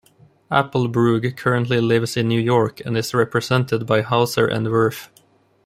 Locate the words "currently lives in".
1.37-2.27